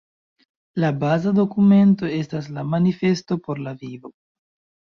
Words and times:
La 0.83 0.89
baza 1.03 1.33
dokumento 1.41 2.11
estas 2.17 2.49
la 2.57 2.65
“Manifesto 2.73 3.41
por 3.47 3.65
la 3.69 3.77
vivo“. 3.87 4.15